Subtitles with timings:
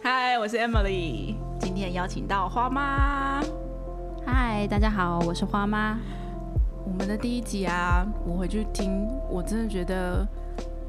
[0.00, 3.42] 嗨，我是 Emily，今天邀请到花妈。
[4.24, 5.98] 嗨，大家好，我是花妈。
[6.86, 10.24] 我们的第一集啊，我回去听，我真的觉得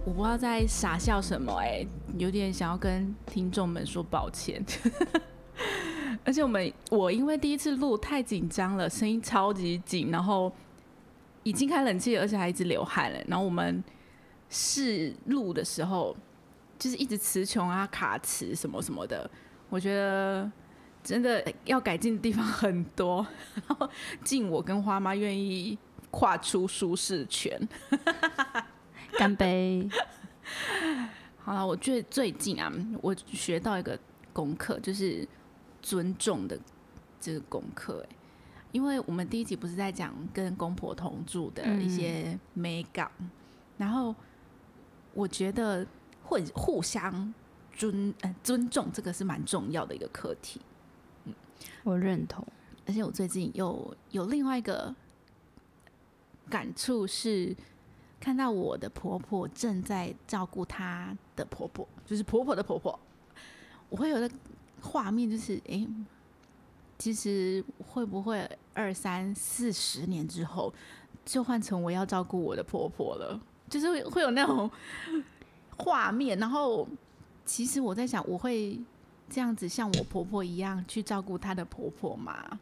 [0.05, 1.83] 我不知道在傻笑什么，哎，
[2.19, 4.63] 有点想要跟听众们说抱歉。
[6.23, 10.51] 而且我们我因为第一次录太紧张了，声音超级紧，然后
[11.41, 13.19] 已经开冷气，而且还一直流汗了。
[13.27, 13.83] 然后我们
[14.49, 16.15] 试录的时候，
[16.79, 19.29] 就是一直词穷啊、卡词什么什么的，
[19.69, 20.51] 我觉得。
[21.01, 23.89] 真的要改进的地方很多，然后
[24.21, 25.75] 敬我跟花妈愿意
[26.11, 27.57] 跨出舒适圈，
[29.17, 29.89] 干杯！
[31.37, 32.69] 好了，我觉得最近啊，
[33.01, 33.97] 我学到一个
[34.33, 35.25] 功课，就是
[35.81, 36.59] 尊重的
[37.17, 38.05] 这个功课。
[38.09, 38.15] 哎，
[38.73, 43.09] 因为我们第一集不是在讲跟公婆同住的一些美感，
[43.77, 44.13] 然后
[45.13, 45.87] 我觉得
[46.29, 47.33] 会互相
[47.73, 50.61] 尊呃尊重，这个是蛮重要的一个课题。
[51.25, 51.33] 嗯
[51.83, 52.45] 我认同，
[52.85, 54.93] 而且我最近有有另外一个
[56.47, 57.55] 感触是，
[58.19, 62.99] 看到我的婆婆正在照顾她的婆婆，就是婆婆的婆婆，
[63.89, 64.29] 我会有的
[64.81, 65.87] 画面就是，哎，
[66.99, 70.71] 其实会不会二三四十年之后，
[71.25, 73.41] 就换成我要照顾我的婆婆了？
[73.67, 74.69] 就是会有那种
[75.79, 76.87] 画面，然后
[77.45, 78.79] 其实我在想，我会。
[79.31, 82.59] 这样子像我婆婆一样去照顾她的婆婆嘛，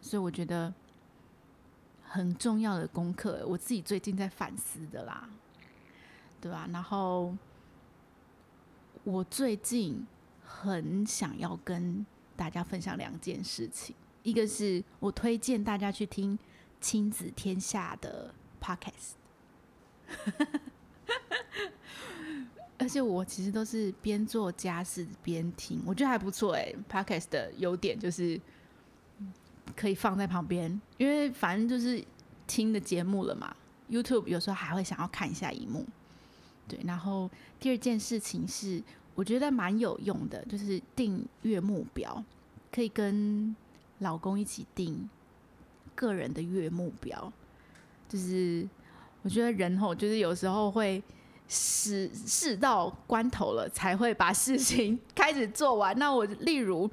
[0.00, 0.74] 所以我觉得
[2.02, 5.28] 很重要的功课，我自己最近在反思的啦，
[6.40, 6.68] 对吧？
[6.72, 7.36] 然后
[9.04, 10.04] 我最近
[10.44, 16.36] 很想要跟大家分享两件事情，一个是我推荐大家去听
[16.80, 19.12] 亲子天下的 podcast。
[22.78, 26.74] 而且我其实都是边做家事边听，我觉得还不错哎。
[26.90, 28.38] Podcast 的优点就是
[29.74, 32.04] 可以放在旁边，因为反正就是
[32.46, 33.56] 听的节目了嘛。
[33.90, 35.86] YouTube 有时候还会想要看一下荧幕，
[36.68, 36.78] 对。
[36.84, 38.82] 然后第二件事情是
[39.14, 42.22] 我觉得蛮有用的，就是定月目标，
[42.70, 43.56] 可以跟
[44.00, 45.08] 老公一起定
[45.94, 47.32] 个人的月目标。
[48.06, 48.68] 就是
[49.22, 51.02] 我觉得人吼，就是有时候会。
[51.48, 55.96] 事事到关头了，才会把事情 开始做完。
[55.98, 56.90] 那我例如，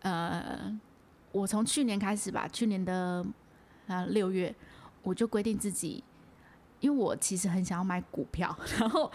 [0.00, 0.78] 呃，
[1.32, 3.24] 我从去年开始吧，去年的
[3.86, 4.54] 啊六月，
[5.02, 6.04] 我就规定自己，
[6.80, 9.10] 因为我其实很想要买股票，然后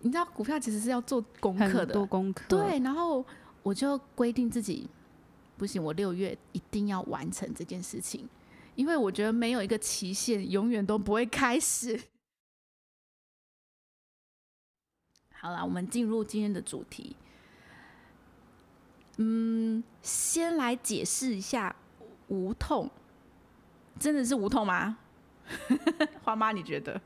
[0.00, 2.44] 你知道股票其实是要做功课的，多功课。
[2.48, 3.24] 对，然后
[3.62, 4.88] 我就规定自己，
[5.56, 8.28] 不行，我六月一定要完成这件事情，
[8.74, 12.00] 因为我觉得没有一个期限，永远都不会开始。
[15.40, 17.14] 好了，我们进入今天的主题。
[19.18, 21.74] 嗯，先来解释一下
[22.28, 22.88] 无痛，
[23.98, 24.98] 真的是无痛吗？
[26.22, 27.00] 花妈，你觉得？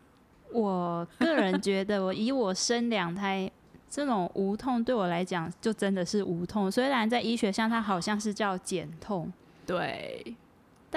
[0.50, 3.50] 我个人觉得，我以我生两胎，
[3.88, 6.70] 这种无痛对我来讲就真的是无痛。
[6.70, 9.32] 虽然在医学上，它好像是叫减痛，
[9.66, 10.34] 对。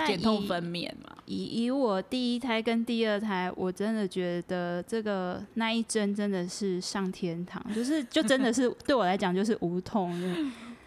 [0.06, 10.14] 减痛分娩嘛，以以我第一胎跟第二胎，我真的觉得这个那一针真的是上天堂，就是就真的是 对我来讲就是无痛。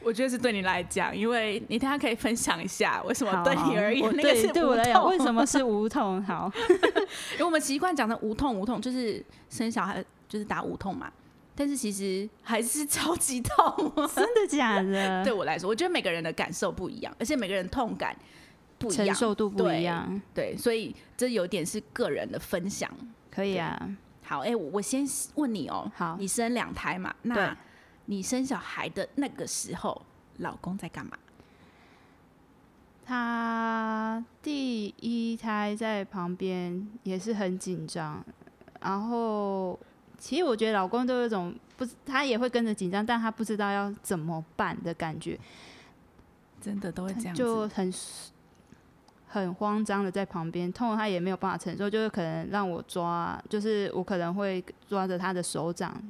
[0.00, 6.22] 我觉得是对你来讲，因为你大家可以分享一下为什么对你而言那个是对我来讲为什么是 无痛？
[6.22, 6.50] 好，
[7.32, 11.10] 因为我们习惯讲的无痛无痛，就是生小孩就是打无痛嘛，
[11.54, 15.24] 但是其实还是超级痛，真的假的？
[15.24, 18.16] 对我来说，我觉得每个人的感受不一样，而且每个人痛感。
[18.90, 22.90] 承受度不一样，对，所以这有点是个人的分享，
[23.30, 23.96] 可以啊。
[24.22, 25.06] 好，哎，我先
[25.36, 27.14] 问你哦，好，你生两胎嘛？
[27.22, 27.56] 那
[28.04, 30.02] 你生小孩的那个时候，
[30.36, 31.16] 老公在干嘛？
[33.06, 38.22] 他第一胎在旁边也是很紧张，
[38.82, 39.78] 然后
[40.18, 45.40] 其实我觉得老公都有种不，他也会跟着紧张，但他不知道要怎么办的感觉，
[46.60, 47.90] 真的都会这样，就很。
[49.30, 56.02] 很慌张的在旁边，痛他也没有办法承受，就是可能让我抓，就是我可能会抓着他的手掌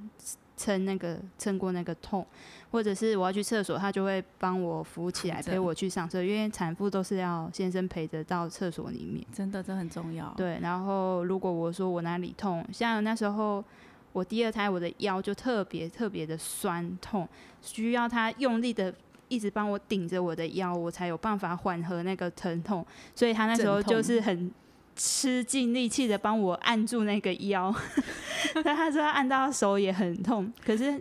[0.56, 2.24] 撑那个撑过那个痛，
[2.70, 10.32] 或者是我要去厕所，他就会帮我扶起来陪我去上厕，因为产妇都是要先生陪着到厕所里面，真的这很重要。
[10.36, 13.64] 对，然后如果我说我哪里痛，像那时候
[14.12, 17.28] 我第二胎我的腰就特别特别的酸痛，
[17.60, 18.94] 需要他用力的。
[19.28, 22.84] 一直帮我顶着我的腰，我才有办法缓和那个疼痛。
[23.14, 24.50] 所以他那时候就是很
[24.96, 27.74] 吃尽力气的帮我按住那个腰。
[28.64, 31.00] 但他说他按到手也很痛，可是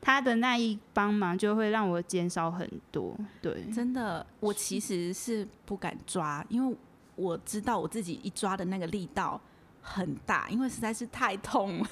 [0.00, 3.16] 他的那一帮忙就会让我减少很多。
[3.40, 6.76] 对，真的，我其实是不敢抓，因为
[7.16, 9.40] 我知道我自己一抓的那个力道
[9.80, 11.88] 很大，因为实在是太痛了。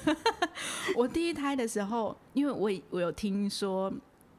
[0.95, 3.91] 我第一胎的时候，因为我我有听说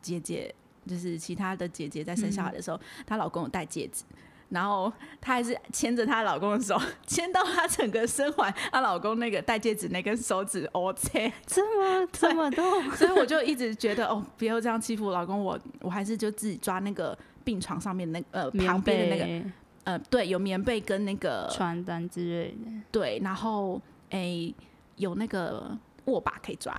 [0.02, 0.55] 姐姐，
[0.86, 4.04] 就是其他的姐姐在生小孩的时候，她老公有戴戒指。
[4.50, 19.50] 然后她还是牵着她老公的手，牵到她整个生完，她老公那个戴戒指那根手指，O K，这么这么痛，所以我就一直觉得哦，不要这样欺负我老公，我我还是就自己抓那个病床上面那呃旁边的那个
[19.84, 23.80] 呃对，有棉被跟那个床单之类的，对，然后
[24.10, 24.54] 诶
[24.96, 26.78] 有那个握把可以抓，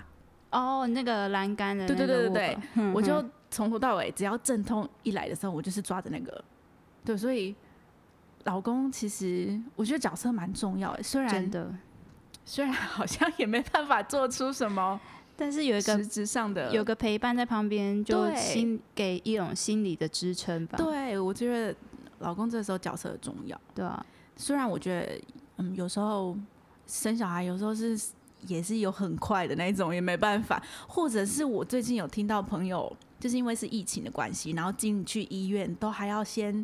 [0.51, 3.25] 哦，那个栏杆的，对对对对对，我就
[3.55, 6.43] 从头到尾只要阵痛一来的时候，我就是抓着那个。
[7.05, 7.55] 对，所以
[8.43, 11.73] 老公其实我觉得角色蛮重要的，虽然真的，
[12.43, 14.99] 虽然好像也没办法做出什么，
[15.37, 20.77] 但是有一个实质上的有个陪伴在旁边，就心给一种心理的支撑吧。
[20.77, 21.73] 对，我觉得
[22.19, 24.05] 老公这时候角色很重要，对啊。
[24.35, 25.21] 虽然我觉得，
[25.63, 26.37] 嗯，有时候
[26.87, 27.97] 生小孩有时候是
[28.47, 30.61] 也是有很快的那种，也没办法。
[30.87, 32.93] 或者是我最近有听到朋友，
[33.25, 36.63] 就是因为是疫情的关系，然后进去医院都还要先。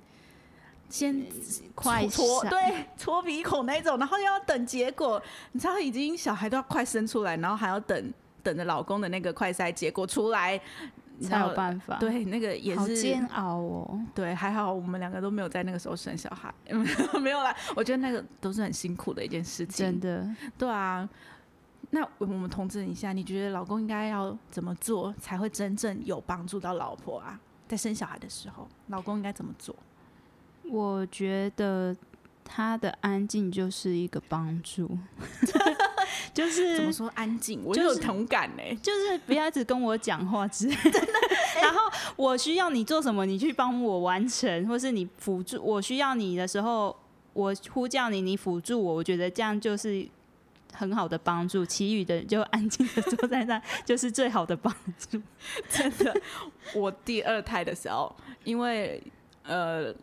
[0.87, 1.25] 先
[1.73, 5.23] 快搓对搓鼻孔那种，然后又要等结果，
[5.53, 8.13] 你知道已经小孩都要快生出来，然后还要等
[8.43, 10.59] 等着老公的那个快筛结果出来
[11.21, 11.95] 才有办法。
[11.97, 14.01] 对，那个也是煎熬哦。
[14.13, 16.53] 对，还好我们两个都没有在那个时候生小孩，
[17.21, 17.55] 没有啦。
[17.73, 19.85] 我觉得那个都是很辛苦的一件事情。
[19.85, 21.07] 真的，对啊。
[21.91, 27.39] 那我们同志一下，你觉得老公应该要怎么做才会真正有帮助到老婆啊？
[27.67, 29.75] 在生小孩的时候，老公应该怎么做？
[30.63, 31.95] 我觉得
[32.45, 34.89] 他的安静就是一个帮助，
[36.33, 40.99] 就是怎么说安静，我有同感呢，就是不要一直跟我讲话之类的。
[41.61, 41.79] 然后
[42.15, 46.95] 我需要你做什么，你去帮我完成，或是你辅助我需要你的时候，
[47.33, 48.93] 我呼叫你，你辅助我。
[48.95, 50.07] 我觉得这样就是
[50.73, 55.21] 很好的帮助，其余的就安静的坐在那， 就是最好的帮助。
[55.69, 56.15] 真的，
[56.75, 59.01] 我第二胎的时候，因为
[59.43, 59.93] 呃。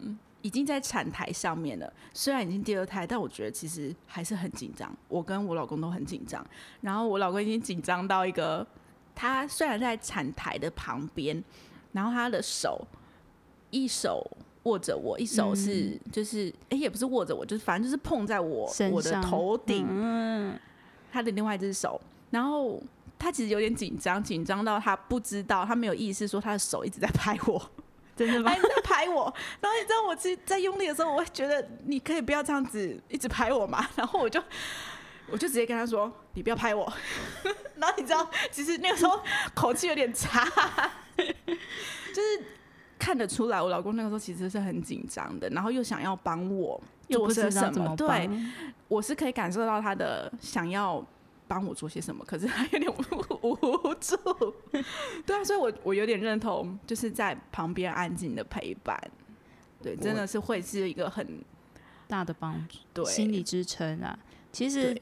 [0.40, 4.96] 已经在产台上面了，虽然已经第二胎，但我觉得其实还是很紧张。
[5.08, 6.46] 我跟我老公都很紧张，
[6.80, 8.64] 然后我老公已经紧张到一个，
[9.16, 11.42] 他虽然在产台的旁边，
[11.90, 12.86] 然后他的手
[13.70, 14.24] 一手
[14.64, 19.86] 握着我，一手是就是哎也不是握着我，就是反正就是碰在我我的头顶，
[21.12, 22.00] 他的另外一只手，
[22.30, 22.82] 然后
[23.18, 27.62] 他其实有点紧张，紧张到他不知道，他没有意识说他的手一直在拍我。
[28.18, 28.52] 真的吗？
[28.52, 29.32] 在拍我，
[29.62, 33.86] 然后你知道我其实，在用力的时候，我会觉得你可以不要这样子一直拍我嘛。
[33.94, 34.42] 然后我就，
[35.30, 36.92] 我就直接跟他说：“你不要拍我。”
[37.78, 39.20] 然后你知道，其实那个时候
[39.54, 40.44] 口气有点差，
[41.16, 42.42] 就是
[42.98, 47.94] 看得出来，我老公那个时候其实是很紧张的，然后又想要帮我做些什么。
[47.96, 48.28] 对，
[48.88, 51.04] 我是可以感受到他的想要。
[51.50, 52.22] 帮我做些什么？
[52.26, 54.14] 可是他有点无助，
[55.24, 59.02] 对啊，所以我我有点认同，就是在旁边安静的陪伴，
[59.82, 61.26] 对，真的是会是一个很
[62.06, 64.18] 大的帮助，对，心理支撑啊。
[64.52, 64.94] 其实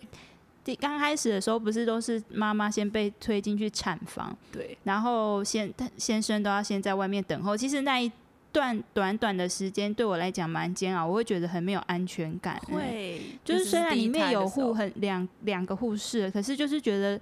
[0.67, 7.57] 第刚开始的时候，不是都是妈妈先被推进去产房，对，然后先先生都要先在外面等候。
[7.57, 8.11] 其实那一
[8.51, 12.61] 段短短的时间对我来讲蛮煎熬，我会觉得很没有安全感。
[12.67, 17.21] 会，就是虽然里面有护很两两个护士，可是就是觉得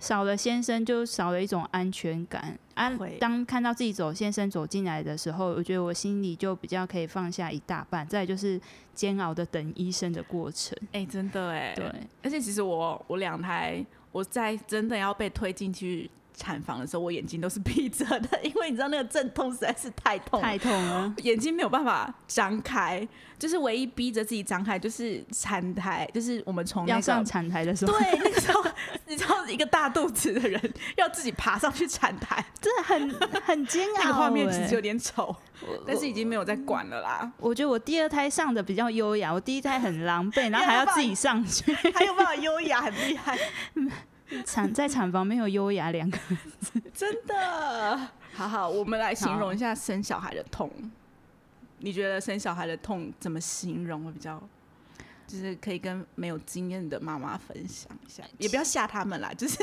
[0.00, 2.58] 少了先生就少了一种安全感。
[2.74, 2.90] 啊，
[3.20, 8.06] 当看到自己走先生走进来的时候，我觉得我心里就比较可以放下一大半。
[8.08, 8.60] 再就是
[8.94, 10.76] 煎熬的等医生的过程。
[10.92, 11.84] 哎，真的哎，对。
[12.22, 16.10] 而且其实我我两台我在真的要被推进去。
[16.34, 23.06] 产房的时候，我眼睛都是闭着的，因为你知道那个阵痛实在是太痛，太痛了，眼睛没有办法张开。
[23.38, 28.62] 就是唯一逼着自己张开，就是产台，就是我们从要上产台的时候，对，那个时候
[29.06, 30.60] 你知道一个大肚子的人
[30.98, 33.10] 要自己爬上去产台，真的很
[33.40, 33.94] 很煎熬。
[33.96, 35.34] 那个画面其实有点丑，
[35.86, 37.32] 但是已经没有在管了啦。
[37.38, 43.38] 我觉得我第二胎上的比较优雅，我第一胎很狼狈， 然后还要自己上去，还有办法优雅，很厉害。
[44.46, 46.18] 产在产房没有优雅两个
[46.60, 47.96] 字， 真的。
[48.32, 50.70] 好好，我们来形容一下生小孩的痛。
[51.78, 54.40] 你觉得生小孩的痛怎么形容会比较，
[55.26, 59.32] 就是可以跟没有经验的妈妈分享一下，也不要吓他们啦。
[59.36, 59.58] 就是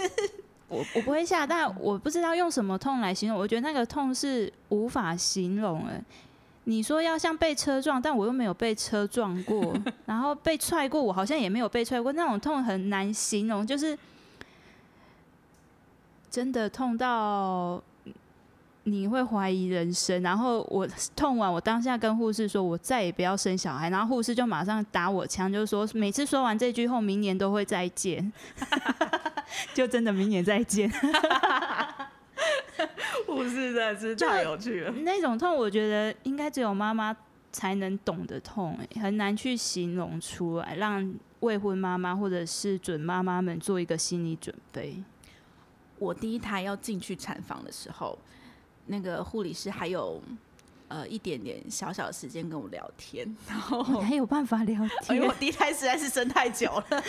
[0.67, 3.37] 我我不会吓，但我不知道用什么痛来形容。
[3.37, 6.03] 我觉得那个痛是无法形容的。
[6.65, 9.73] 你说要像被车撞，但我又没有被车撞过，
[10.05, 13.97] 然后被踹过，我好像也没有被踹过，那种痛很难形容，就是。
[16.37, 17.81] 真的痛到
[18.83, 20.21] 你会怀疑人生。
[20.21, 23.89] 然后我痛完，我当下跟护士说，我再也不要生小孩。
[23.89, 28.31] 然后护士就马上打我枪，就是说每次说完这句后，明年都会再见，
[29.73, 30.87] 就真的明年再见。
[33.25, 34.91] 护士真的是太有趣了。
[34.91, 37.17] 那种痛，我觉得应该只有妈妈
[37.51, 45.01] 才能懂得痛、欸，很难去形容出来，让未婚妈妈或者是准妈妈们做一个心理准备。
[45.99, 48.17] 我第一胎要进去产房的时候，
[48.85, 50.21] 那个护理师还有
[50.87, 55.33] 呃一点点小小的时间跟我聊天， 然后你还有办法聊天因为我？
[55.35, 57.03] 第一胎实在是生太久了，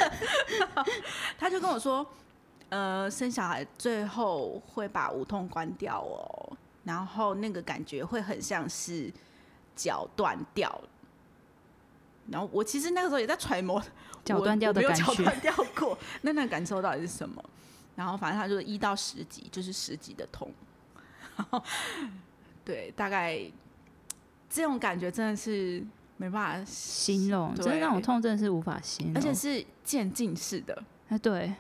[1.38, 2.06] 他就跟我说，
[2.70, 9.12] 呃，生小孩最后会把无痛关掉哦，然后那个感觉会很像是
[9.76, 10.80] 脚断掉。
[12.30, 13.82] 然后我其实那个时候也在揣摩我
[14.22, 17.42] 脚断掉的我没有感觉脚断掉过，那那个感受到底是什么？
[17.98, 20.48] 然后反正他就是一到十级，就是十级的痛。
[21.36, 21.60] 然 后
[22.64, 23.40] 对，大概
[24.48, 25.84] 这种感觉真的是
[26.16, 30.80] 没办法形容，真的对那种痛真的是无法形容，而且是渐进式的。
[31.08, 31.52] 啊对，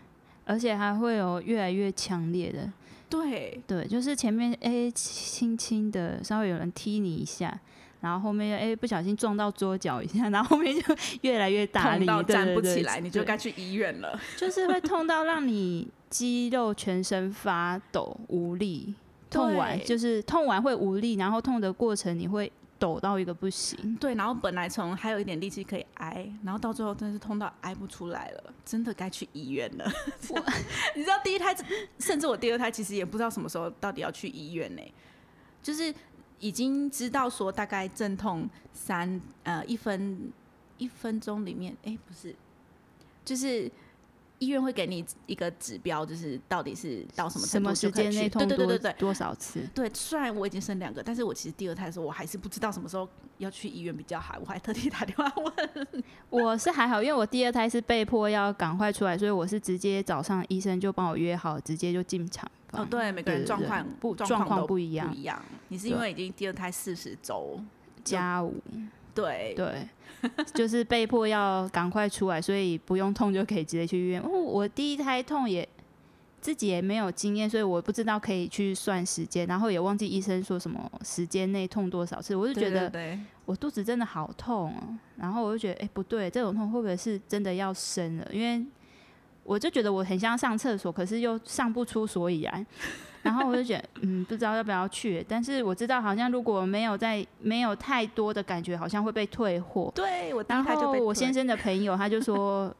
[0.44, 2.72] 而且还会有越来越强烈的，
[3.10, 7.58] 对，对，就是前面哎轻轻的稍微有人踢你一下。
[8.00, 14.16] 然后后面哎不小心撞到桌角一下，然后后面就 越来越大力，痛到站不起来，你就该去医院了。
[14.36, 18.94] 就是会痛到让你肌肉全身发抖无力，
[19.30, 23.94] 痛完就是痛完会无力，然后痛的过程你会抖到一个不行。
[23.96, 29.84] 对，然后本来从还有一点力气可以挨，然后到最后真的是痛到挨不出来了，真的该去医院了。
[30.96, 31.54] 你知道第一胎，
[31.98, 34.82] 甚至我第二胎其实也不知道什么时候到底要去医院呢、
[35.62, 35.94] 就是
[36.38, 40.32] 已经知道说大概阵痛三呃一分
[40.78, 42.34] 一分钟里面，哎、不是，
[43.24, 43.70] 就是。
[44.38, 49.60] 医院会给你一个指标，就是到底是到什么什么时间内痛多对对对对对，多少次？
[49.74, 56.04] 对，虽然我已经生两个，但是我其实第二胎的时候，我还是不知道什么时候要去医院比较好，我还特地打电话问。
[56.30, 62.82] 我是还好，因为我第二胎是被迫要赶快出来，所以我是直接早上医生就帮我约好，直接就进厂房。
[62.82, 65.42] 哦，对，每个人状况不状况不一样不一样。
[65.68, 67.60] 你是因为已经第二胎四十周，
[68.04, 68.54] 加五，
[69.22, 69.88] 对对，
[70.54, 74.20] 就是被迫要赶快出来，所以不用痛就可以直接去医院。
[74.22, 75.68] 哦，我第一胎痛也
[76.40, 88.28] 自己也没有经验，所以我不知道可以去算时间，然后也忘记医生说什么时间内痛多少次，我就觉得我肚子真的好痛哦、然后我就觉得，哎、不对，这种痛会不会是真的要生了？
[88.32, 88.64] 因为
[89.48, 92.66] 我就觉得我很像上厕所，可是又上不出所以然。
[93.22, 95.24] 然后我就觉得，嗯，不知道要不要去。
[95.28, 99.90] 但是我知道，好像如果没有在没有太多的感觉，好像会被退货。
[99.94, 102.72] 对，我然后我先生的朋友他就说，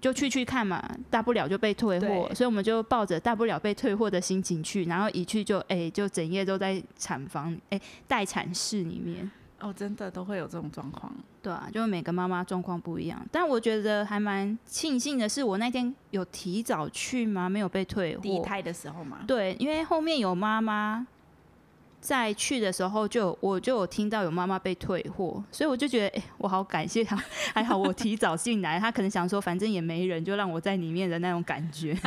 [0.00, 9.30] 就去去看嘛，大不了就被退货，所以我们就抱着大不了被退货的心情去，然后一去就哎、就整夜都在产房哎、待产室里面。
[9.60, 11.12] 哦，真的都会有这种状况。
[11.42, 17.48] 对啊，就每个妈妈状况不一样，但我觉得还蛮庆幸的是，我那天有提早去吗？
[17.48, 18.22] 没有被退货。
[18.22, 21.06] 第一胎的时候嘛，对，因为后面有妈妈
[22.00, 27.16] 在去的时候就有，我就有听到有妈妈被退货，所以我就觉得，哎、我好感谢她，
[27.54, 31.98] 还好我提早进来，她可能想说，反正也没人，就让我在里面的那种感觉。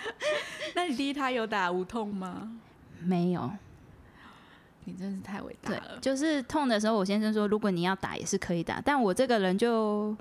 [0.74, 2.52] 那你第一胎有打无痛吗？
[3.00, 3.50] 没有，
[4.84, 5.98] 你真是太伟大对了，。
[6.00, 10.16] 就是痛的时候，我先生说，如果你要打也是可以打，但我这个人就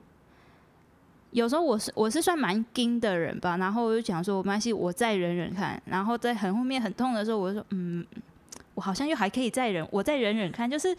[1.31, 8.05] 有时候我是我是算蛮硬的人吧，然后我就讲说，没关系，我再忍忍看，然后在很后面很痛的时候，我就说，嗯，
[8.75, 10.95] 我好像又还可以再忍，我再忍忍看，就是。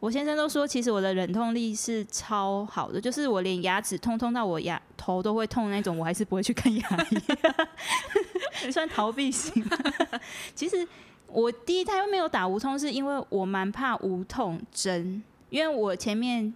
[0.00, 9.64] 我先生都说，其实我的忍痛力是超好的，就是我连牙齿痛痛到我牙头都会痛那种，我还是不会去看牙医， 算逃避型。
[10.54, 10.86] 其实
[11.34, 16.54] 我第一胎又没有打无痛，是因为我蛮怕无痛针，因为我前面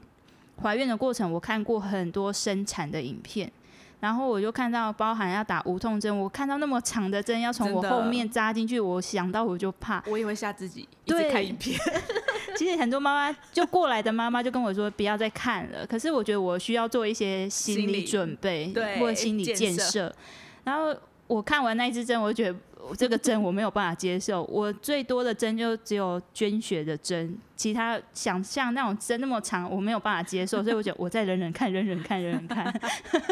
[0.62, 3.50] 怀孕的过程，我看过很多生产的影片。
[3.98, 10.00] 然后我就看到包含要打无痛针，我看到那么长的针要从我后面扎进去，我想到我就怕。
[10.06, 11.76] 我也会吓自己，一直对看影片。
[12.56, 20.14] 其实很多妈妈就过来的妈妈就跟我说不要再看了，可是我觉得我需要做一些心理准备对或者心理建设。
[20.62, 32.80] 然后我看完那一支针，我就觉得我这个针我没有办法接受，我最多的针就只有捐血的针，其他想象那种针那么长，我没有办法接受，所以我觉得我再忍忍看，忍忍看，忍忍看，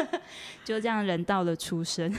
[0.65, 2.13] 就这样忍到了出生，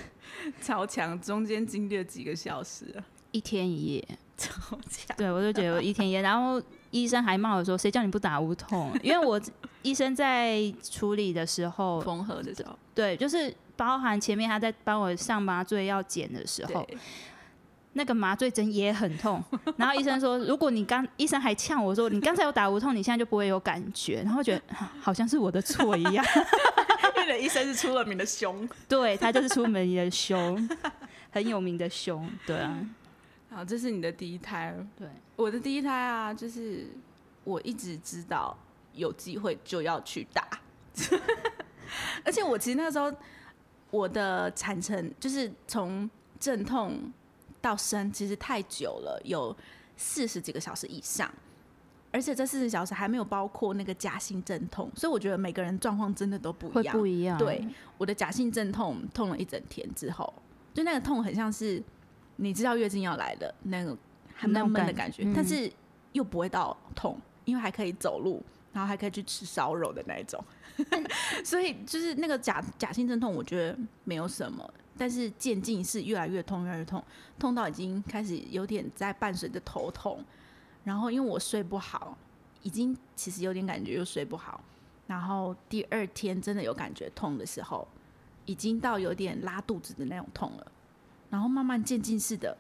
[0.61, 4.09] 超强，中间经历了几个小时啊，一天一夜。
[4.39, 5.17] 超强。
[5.17, 9.41] 对，我就觉得我一天一夜，然后医生还骂我说：“谁叫你不打无痛？”因为我
[9.83, 16.85] 医生在处理的时候，缝合的时候，对，就是包含前面他在帮我上麻醉要剪的时候，
[17.93, 19.43] 那个麻醉针也很痛。
[19.79, 24.21] 然后医生说，如果你刚医生还呛我说，你刚才有打无痛，你现在就不会有感觉。
[24.25, 24.63] 然后觉得
[25.01, 26.25] 好像是我的错一样。
[27.19, 30.69] 因为医生是出了名的凶，对他就是出门的凶，
[31.31, 32.29] 很有名的凶。
[32.45, 32.79] 对啊，
[33.51, 34.75] 好，这是你的第一胎。
[34.97, 35.07] 对，
[35.37, 36.87] 我的第一胎啊，就是
[37.45, 38.57] 我一直知道
[38.95, 40.49] 有机会就要去打，
[42.25, 43.13] 而且我其实那时候
[43.91, 47.13] 我的产程就是从阵痛
[47.61, 49.57] 到生，其实太久了，有
[49.97, 51.31] 四十几个小时以上。
[52.11, 56.99] 而且这四十小时还没有包括那个假性阵痛，所以我觉得每个人状况真的都不一样。
[56.99, 57.37] 不一样。
[57.37, 57.63] 对，
[57.99, 60.33] 我的假性阵痛痛了一整天之后，
[60.73, 61.83] 就那个痛很像是
[62.37, 63.95] 你知道月经要来的那个
[64.35, 65.71] 很闷闷的感觉，但是
[66.13, 68.43] 又不会到痛，因为还可以走路，
[68.73, 70.43] 然后还可以去吃烧肉的那一种。
[71.45, 77.03] 所以就是那个假假性阵痛，我觉得没有什么，但是渐进是越来越痛，越来越痛，
[77.39, 80.25] 痛到已经开始有点在伴随着头痛。
[80.85, 82.17] 然后因为我睡不好，
[82.63, 84.63] 已经其实有点感觉又睡不好，
[85.07, 87.87] 然后第二天真的有感觉痛的时候，
[88.47, 90.73] 已经到有点拉肚子的那种痛了，
[91.29, 92.57] 然后慢慢渐进式的，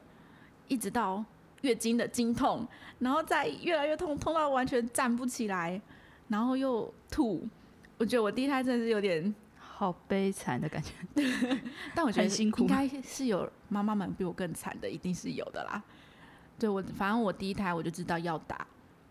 [0.66, 1.24] 一直到
[1.62, 2.66] 月经的经痛，
[2.98, 5.80] 然后再越来越痛，痛到完全站不起来，
[6.26, 7.46] 然后又吐。
[7.98, 10.92] 我觉得我第一胎真的是有点好悲惨的感觉，
[11.94, 12.62] 但我觉得辛苦。
[12.62, 15.82] 应该是有妈妈们比我更惨的，一定是有的啦。
[16.58, 18.66] 对我，反正我第一胎我就知道要打，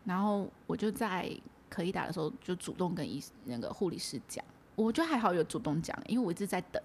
[0.05, 1.29] 然后我就在
[1.69, 4.43] 可以打的时候就主动跟医那个护理师讲，
[4.75, 6.81] 我觉得还好有主动讲，因为我一直在等，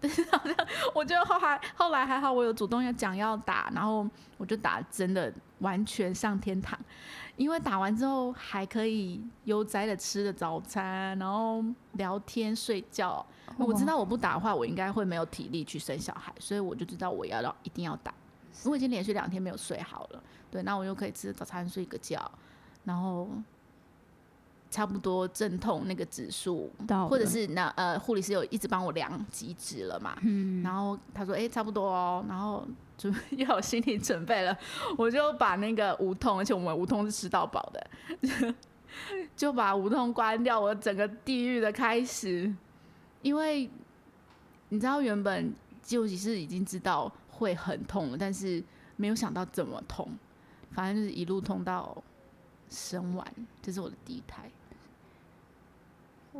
[0.00, 0.54] 但是好像
[0.94, 6.78] 我觉得后来后来还好我有主动要讲要打，然后我就打真的完全上天堂，
[7.36, 13.24] 因为打完之后还可以悠哉的吃的早餐，然后聊天睡觉。
[13.58, 18.14] 我知道我不打的话，我应该会没有体力去生小孩，所以我就知道我要要一定要打。
[18.64, 22.30] 我已经连续两天没有睡好了，对，那我又可以吃早餐睡个觉，
[22.84, 23.28] 然后
[24.70, 26.70] 差不多阵痛那个指数，
[27.08, 32.66] 或者是那呃护理师有一直帮我量极值了嘛，嗯，然后他说哎差不多哦，然后
[32.96, 34.56] 就要有心理准备了，
[34.96, 38.54] 我就把那个无痛，而且我们无痛是吃到饱的，
[39.36, 42.54] 就把无痛关掉，我整个地狱的开始，
[43.22, 43.68] 因为
[44.68, 47.12] 你知道原本就其实已经知道。
[47.40, 48.62] 会很痛了，但是
[48.96, 50.06] 没有想到怎么痛，
[50.72, 51.96] 反正就是一路痛到
[52.68, 53.26] 生完，
[53.62, 54.42] 这是我的第一胎。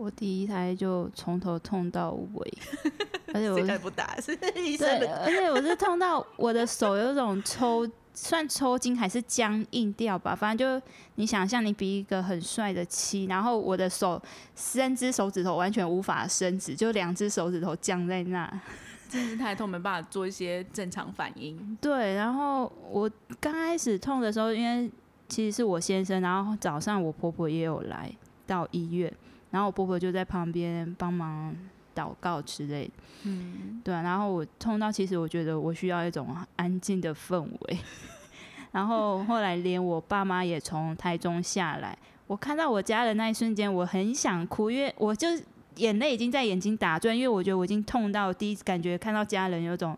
[0.01, 2.55] 我第一胎就从头痛到尾，
[3.35, 10.87] 而且我不打是医生的，而且我是痛到我的手有种抽，算抽筋还是僵硬掉吧，反正就
[11.17, 14.21] 你想象你比一个很帅的七，然后我的手
[14.55, 18.51] 三只手指头完全无法伸直，就两只手指头僵在那。
[19.11, 21.77] 真是太痛，没办法做一些正常反应。
[21.81, 24.91] 对，然后我刚开始痛的时候，因为
[25.29, 28.11] 其实是我先生，然后早上我婆婆也有来
[28.51, 29.13] 到医院，
[29.53, 31.57] 然后我婆婆就在旁边帮忙
[31.95, 32.93] 祷告之类的。
[33.23, 33.95] 嗯，对。
[33.95, 37.79] 然后我痛到，其实我觉得我需要一种安静的氛围。
[38.73, 45.29] 然后后来连我爸妈也从台中下来，我看到我家人那一瞬间，我很想哭，因为我就。
[45.77, 49.97] 眼泪已经在眼睛打转，因为我觉得我已经痛到第一次感觉看到家人有种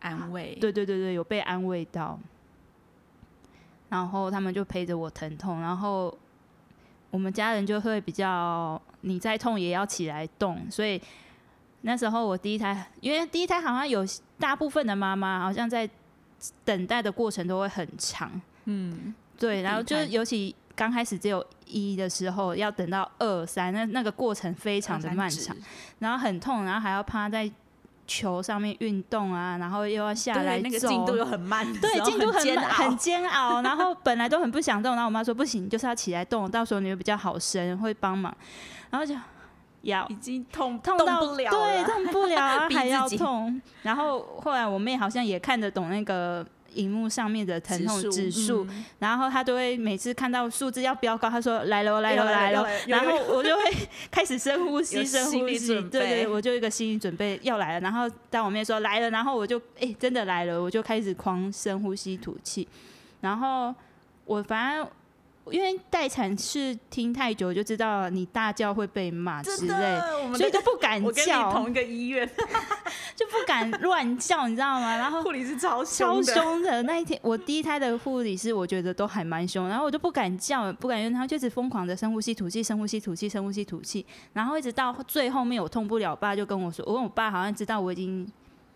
[0.00, 2.18] 安慰，对对对对，有被安慰到。
[3.88, 6.14] 然后他们就陪着我疼痛，然后
[7.14, 10.68] 我们家人就会比较，你再痛也要起来动。
[10.68, 11.00] 所以
[11.82, 14.04] 那时候我第一胎，因为第一胎好像有
[14.36, 15.88] 大部分的妈妈好像在
[16.64, 18.28] 等待的过程都会很长，
[18.64, 20.52] 嗯，对，然后就是尤其。
[20.76, 25.56] 刚开始只有一的时候，要等到二三，那那个过程非常的漫长，
[26.00, 27.48] 然后很痛，然后还要趴在
[28.06, 33.60] 球上面运动啊，然后又要下来，那个进度又很慢，对，进度很很煎熬。
[33.62, 38.34] 然后本来都很不想动，然后我妈说不行，就是要起来动，到时候你会比较好生，会帮忙。
[38.90, 39.14] 然后就
[39.82, 43.60] 要已经痛痛到不了，对，痛不了， 还要痛。
[43.82, 46.44] 然后后来我妹好像也看得懂那个。
[46.74, 48.66] 荧幕上面的疼痛指数，
[48.98, 53.62] 然后他都会每次看到数字要飙高，他说来了来了来了，然后我就会
[54.10, 57.80] 开始深呼吸， 深呼吸，对对，我就一个心理准备要来了。
[57.80, 62.68] 然后当我妹说来了，然后我就哎真的来了，我就开始狂深呼吸吐气，
[63.20, 63.74] 然后
[64.24, 64.86] 我反正。
[65.50, 70.00] 因为待产室听太久，就知道你大叫会被骂之类，
[70.36, 71.52] 所以就不敢叫。
[71.52, 72.26] 同一个医院，
[73.14, 74.96] 就不敢乱叫，你知道吗？
[74.96, 76.82] 然后护理师超超凶的。
[76.84, 88.26] 那一天，我第一胎的护理师，我觉得都还蛮凶，然后我就不敢叫，不敢，然后就一直疯狂的深呼吸、吐气、深呼吸、吐气、深呼吸、吐气，然后一直到最后面我痛不了，爸就跟我说，我问我爸好像知道我已经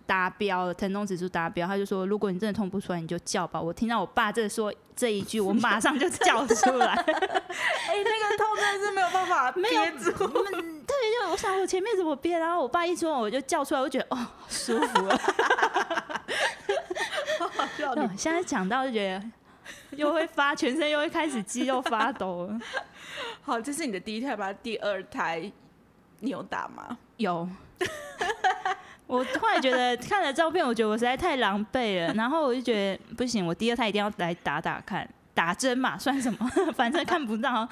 [0.09, 3.61] 达标了，疼痛指数达标，他就说如果你真的痛不出来，你就叫吧。
[3.61, 6.87] 我听到我爸这说这一句，我马上就叫出来。
[6.97, 10.11] 哎、那个痛真的是没有办法 憋住。
[10.11, 15.21] 嗯，对，就我想我前面怎么憋，然后我爸一说我就叫出来，我就觉得哦，舒服了。
[17.77, 19.23] 对现在讲到就觉得
[19.99, 22.59] 又会发，全身又会开始肌肉发抖了。
[23.43, 24.51] 好，这是你的第一胎吧？
[24.55, 25.53] 第二胎
[26.21, 26.97] 你有打吗？
[27.19, 27.47] 有。
[29.09, 36.49] 我突然觉得看了照片，我觉得我实在太狼狈了，然后我就觉得不行，我第二胎一定要来打打看，打针嘛，算什么？
[36.77, 37.69] 反正看不到。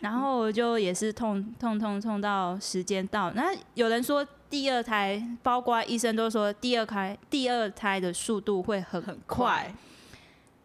[0.00, 9.74] 然后我就也是痛痛痛痛到时间到，那有人说第二胎，包括医生都说第二胎第二胎的速度会很很快，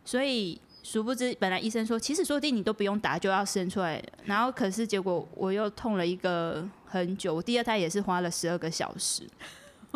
[0.06, 9.24] 所以殊不知本来医生说其实说不定你都不用打就要生出来，然后可是结果我又痛了一个很久，我第二胎也是花了十二个小时，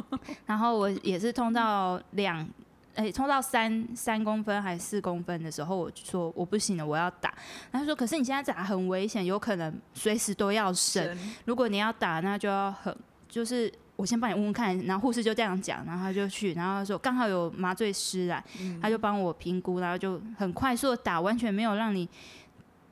[0.45, 2.47] 然后我也是痛到两。
[2.95, 7.31] 哎、痛到三三公分还是四公分的时候，我就说我不行了，我要打。
[7.71, 11.05] 他说，可是你现在打很危险，有可能随时都要生。
[11.05, 12.97] 生如果你要打，那就要很
[13.29, 18.43] 就是我先帮你问问看，然后护士就这样讲，然后他就去，然后他说刚好有麻醉师来，
[18.81, 22.09] 他就帮我评估，然后就很快速的打，完全没有让你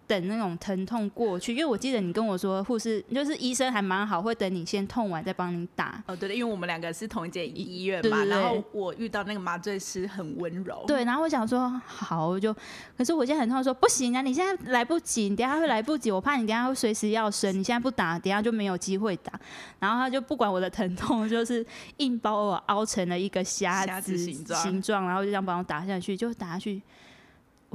[0.07, 1.53] 等那种疼痛过去。
[1.53, 6.03] 因为我记得你跟我说，护士就是医生还蛮好，会等你先痛完再帮你打。
[6.07, 12.53] 哦，对的，因为我们两个是同一间医院嘛，对对对然后我遇到那个麻醉师很温柔，对，然后我想说好，我就，
[12.97, 19.31] 可是我现在很痛，说不行啊，你现在来不及，你等下会来不及，我怕你等下会随时要生，你现在不打，等下就没有机会打。
[19.79, 21.65] 然后他就不管我的疼痛，就是
[21.97, 26.81] 硬把我凹成了一个虾虾子子形状然后就这样把我打下去，就打下去。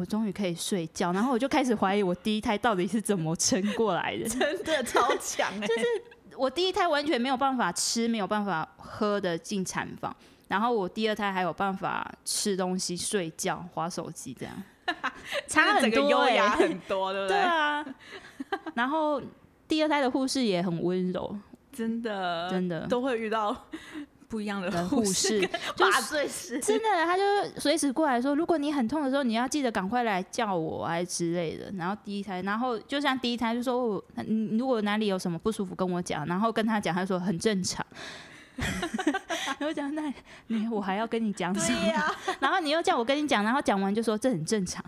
[0.01, 4.25] 我终于可以睡觉，然后我就开始怀疑我第一胎到底是怎么撑过来的。
[4.31, 5.85] 真的超强哎、就是
[6.39, 10.17] 我第一胎完全没有办法吃，没有办法喝的进产房，
[10.49, 14.55] 然后我第二胎还有办法吃东西、睡觉、划手机，这样
[15.47, 17.43] 差很多哎、优雅 很多，对不对对？
[17.43, 17.85] 啊，
[18.73, 19.21] 然后
[19.69, 21.37] 第二胎的护士也很温柔，
[21.71, 23.55] 真的真的都会遇到
[24.31, 25.41] 不一样的的护士
[25.75, 27.23] 就麻醉师，真的，他就
[27.59, 31.69] 随时过来说，如果你很痛的时候，你要记得赶快来叫我啊之类的。
[31.77, 37.85] 然后第一胎，然后就像第一胎就说，我你如果哪里有什么不舒服跟我讲，然后跟他讲，他说很正常。
[39.59, 40.13] 然后讲那
[40.47, 41.93] 你我还要跟你讲什么？
[42.39, 44.85] 然后你又叫我跟你讲，然后讲完就说这很正常。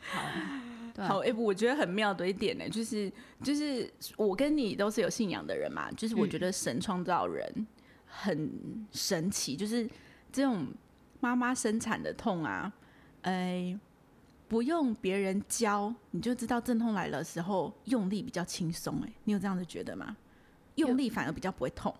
[0.00, 0.20] 好，
[0.96, 7.66] 好，哎、我觉得很妙的一点呢，就是就是我跟你都是有信仰的人嘛，就是我嗯觉得神创造人
[8.06, 8.50] 很
[8.92, 9.88] 神奇，就是
[10.32, 10.66] 这种
[11.20, 12.72] 妈妈生产的痛啊，
[13.22, 13.78] 哎、
[14.48, 19.00] 不用别人教，你就知道阵痛来的时候用力比较轻松。
[19.04, 20.16] 哎，你有这样子觉得吗？
[20.76, 21.94] 用力反而比较不会痛，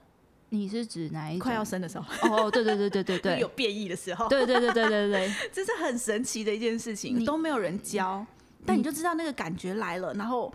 [0.51, 1.39] 你是指哪一？
[1.39, 8.25] 快要生的时候，哦，对对对对对对 有，变异的时候，对对对对对对， 这是很神奇的一件事情，你都没有人教，
[8.67, 10.53] 但你就知道那个感觉来了，然后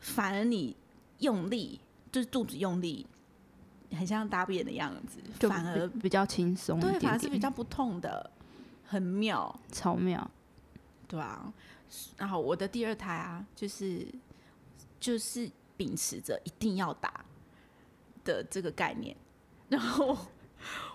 [0.00, 0.76] 反而你
[1.18, 3.06] 用力，就是肚子用力，
[3.90, 8.30] 很像大便的样子，就反而比比较轻松对，反而是比较不痛的，
[8.86, 10.30] 很妙，超妙。
[11.06, 11.52] 对啊。
[12.16, 14.06] 然后我的第二胎啊，就是
[14.98, 17.22] 就是秉持着一定要打
[18.24, 19.14] 的这个概念，
[19.68, 20.16] 然后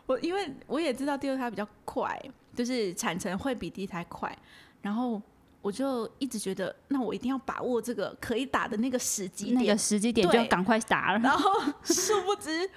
[0.07, 2.19] 我因为我也知道第二胎比较快，
[2.55, 4.35] 就是产程会比第一胎快，
[4.81, 5.21] 然后
[5.67, 11.19] 我就一直觉得，那我一定要把握这个可以打的那个时机点那个，时机点就要赶快打了。
[11.19, 11.51] 然后
[11.83, 12.69] 殊不知。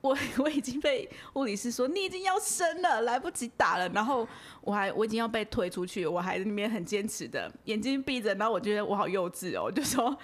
[0.00, 3.88] 我 我已经被物理师说你已经要生了，来不及打了。
[3.90, 4.26] 然后
[4.60, 10.18] 我还我已经要被推出去，我还在那边很坚持的眼睛闭着，然后我觉得我好幼稚哦，我就说，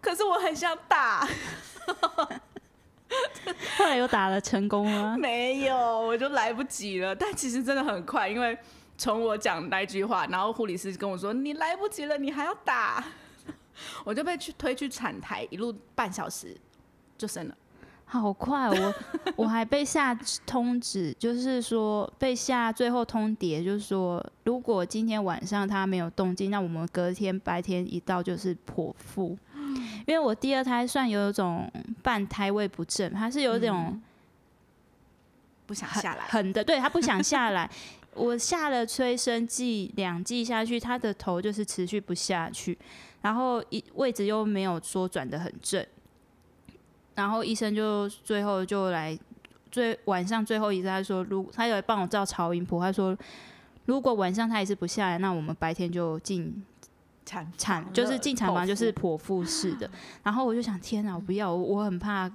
[0.00, 1.24] 可是我很想打，
[3.78, 5.14] 后来有打了成功吗？
[5.22, 7.14] 没有，我就来不及了。
[7.14, 8.58] 但其实真的很快，因为
[8.96, 13.04] 从我讲那句话，然后护理师跟我说你来不及了，你还要打，
[14.04, 16.56] 我就被去推去产台，一路半小时
[17.18, 17.54] 就生了。
[18.06, 20.14] 好快哦，我 我还被下
[20.46, 29.36] 通知，就是说被下最后通牒，就是说如果今天晚上他没有动静，那我们隔天白天一到就是剖腹。
[30.06, 31.68] 因为我第二胎算有一种
[32.02, 34.00] 半胎位不正，他是有一种
[35.66, 37.68] 不想下来，狠的，对他不想下来。
[38.16, 42.78] 我下了催生剂两剂下去，他的头就是持续不下去，
[43.22, 45.84] 然后一位置又没有说转的很正，
[47.14, 49.18] 然后医生就最后就来
[49.70, 53.16] 最晚上最后一次，他说如他有帮我照超音波，他说
[53.86, 56.64] 如果晚上他也是不下来，那我们白天就进
[57.26, 59.90] 产产就是进产房就是剖剖腹式的，
[60.22, 62.30] 然后我就想天哪，我不要，我我很怕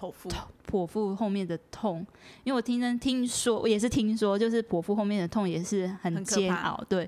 [0.00, 0.30] 剖腹，
[0.70, 1.98] 剖腹后面的痛，
[2.42, 7.06] 因为我听人听说，我也是听说，就是剖腹后面的痛也是很煎熬，对，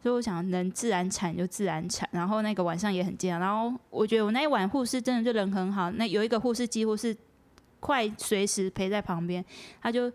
[0.00, 7.16] 所以我想能自然产就自然产，然后那个晚上也很煎熬，然后我觉得我那一晚护士真的就人很好，那有一个护士几乎是
[7.80, 9.44] 快随时陪在旁边，
[9.82, 10.12] 他就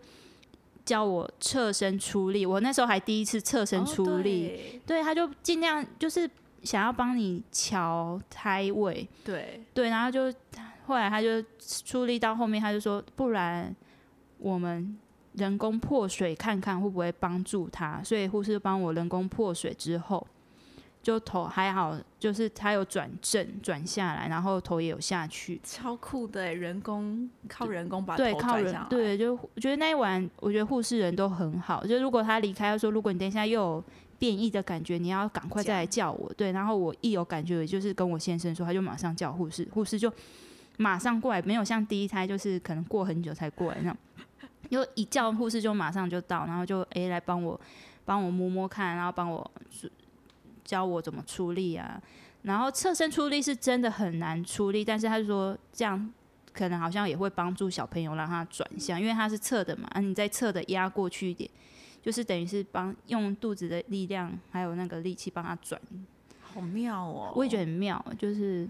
[0.86, 4.80] 教我侧身出力，我那时候还第一次侧身哦出力，对。
[4.86, 6.28] 对，他就尽量就是
[6.62, 10.32] 想要帮你瞧胎位，对，对，然后就
[10.86, 13.74] 后来他就出力到后面，他就说，不然
[14.38, 14.96] 我们
[15.34, 18.02] 人工破水看看会不会帮助他。
[18.02, 20.26] 所以护士帮我人工破水之后，
[21.02, 25.60] 就头还好，就是他有转正转下来，然后头也有下去。
[25.62, 31.86] 超酷的欸，人工靠人工把对，头靠人转下来，对，就我觉得那一晚，我觉得护士人都很好。
[31.86, 33.84] 就如果他离开，他说如果你等一下又有
[34.18, 36.32] 变异的感觉，你要赶快再来叫我。
[36.34, 40.10] 对，然后我一有感觉，也就是跟我先生说，他就马上叫护士，护士就
[40.76, 43.96] 马上过来，没有像第一胎就是可能过很久才过来那样。
[44.70, 47.60] 就一叫护士就马上就到，然后就诶来帮我
[48.04, 49.48] 帮我摸摸看，然后帮我
[50.64, 52.00] 教我怎么出力啊。
[52.42, 56.12] 然后侧身出力是真的很难出力，但是他就说这样
[56.52, 61.48] 可能好像也会帮助小朋友让他转向，因为他是侧的嘛，啊，你在侧的压过去一点，
[62.02, 65.80] 就是等于是帮用肚子的力量还有那个力气帮他转，
[66.42, 68.68] 好妙哦，我也觉得很妙，就是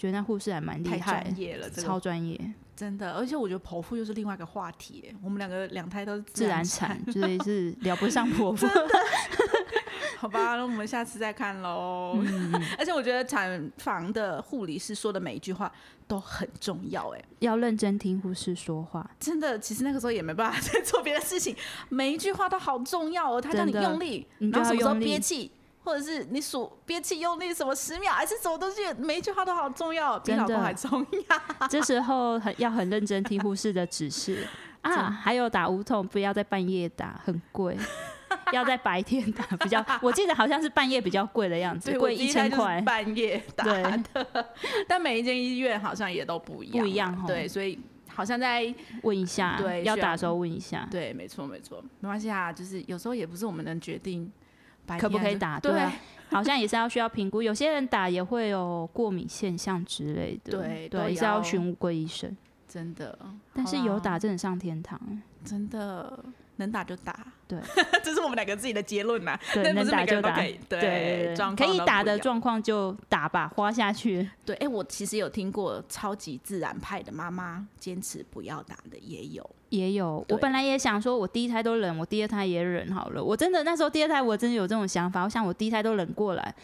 [0.00, 2.40] 觉得那护士还蛮厉太害，专业了，这超个专业，
[2.74, 8.66] 真的，而且我觉得剖腹又是另外一个话题欸，我们两个两胎都是自然产产，， 所以是聊不上剖腹。
[10.16, 12.18] 好吧，那我们下次再看喽。
[12.18, 15.70] 嗯 而且我觉得产房的护理师说的每一句话
[16.08, 21.54] 都很重要，哎，要认真听护士说话，真的，其实那个时候也没办法再做别的事情，
[21.90, 23.38] 每一句话都好重要哦。
[23.38, 25.50] 他叫你用力，然后什么时候憋气，
[25.82, 31.68] 或者是你数憋气用力什么十秒，还是什么东西，每一句话都好重要，比老公还重要。
[31.68, 34.46] 这时候很要很认真听护士的指示。
[34.82, 37.76] 啊，还有打无痛，不要在半夜打，很贵。
[38.52, 42.80] 要在白天打比较，我记得好像是半夜比较贵的样子，贵一千块。
[42.80, 43.82] 半夜打对。
[44.12, 44.48] 的，
[44.88, 47.24] 但每一间医院好像也都不一样，不一样哦。
[47.26, 54.30] 对，所以好像在问一下，对要打的时候问一下，对，没错没错，没关系啊，就是有时候也不是我们能决定
[54.96, 55.92] 白可不可以打对啊
[56.30, 57.42] 好像也是要需要评估。
[57.42, 62.36] 有些人打也会有过敏现象之类的，对对，也是要要询问过医生。
[62.68, 63.18] 真的，
[63.52, 65.00] 但是有打真的上天堂，
[65.44, 66.24] 真的
[66.60, 67.58] 能打就打，对，
[68.04, 69.36] 这是我们两个自己的结论呐。
[69.52, 74.30] 对，能打就打，对可以打的状况就打吧，花下去。
[74.44, 83.24] 对，哎、我其实有听过超级自然派的妈妈坚持不要打的也有，也有，我本来也想说，我第一胎都忍，我第二胎也忍好了。
[83.24, 86.54] 我真的那时候第二胎我真的有这种想法，我想我第一胎都忍过来，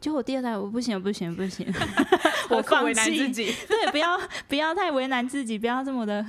[0.00, 1.66] 结果我第二胎我不行不行不行，
[2.50, 3.32] 我放弃。
[3.32, 3.52] 己。
[3.66, 6.24] 对，不要不要太为难自己，不要这么的。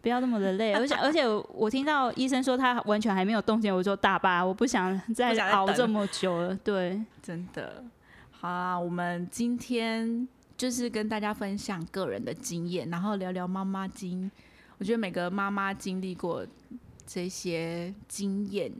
[0.00, 6.54] 不要那么的累，而且而且我听到医生说他完全还没有动静，我说打吧，我不想再熬这么久了。
[6.62, 7.84] 对，真的，
[8.30, 14.30] 好啊，我们今天就是跟大家分享个人的经验，然后聊聊妈妈经。
[14.78, 16.46] 我觉得每个妈妈经历过
[17.04, 18.72] 这些经验，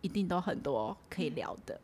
[0.00, 1.80] 一定都很多可以聊的。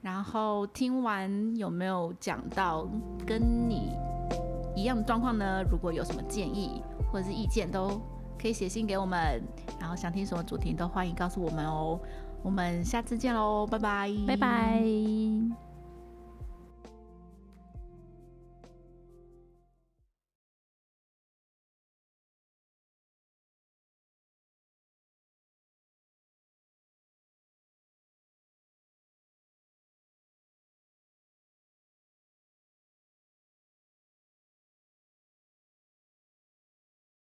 [0.00, 2.88] 然后听完有没有讲到
[3.26, 3.90] 跟你
[4.76, 5.60] 一样的状况呢？
[5.68, 8.00] 如果有什么建议或者是意见，都
[8.40, 9.42] 可以写信给我们。
[9.80, 11.98] 然后想听什么主题都欢迎告诉我们哦。
[12.42, 15.67] 我们下次见喽，拜拜，拜拜。